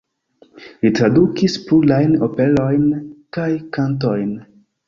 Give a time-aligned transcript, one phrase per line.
[0.85, 2.89] Li tradukis plurajn operojn
[3.39, 4.35] kaj kantojn.